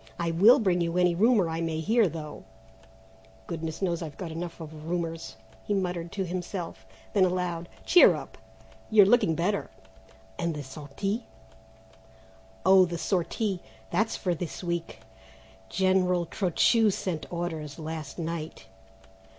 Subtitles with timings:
[0.17, 2.43] I will bring you any rumour I may hear, though
[3.45, 6.87] goodness knows I've got enough of rumours," he muttered to himself.
[7.13, 8.35] Then aloud: "Cheer up;
[8.89, 9.69] you're looking better."
[10.39, 11.27] "And the sortie?"
[12.65, 13.61] "Oh, the sortie,
[13.91, 15.01] that's for this week.
[15.69, 18.65] General Trochu sent orders last night."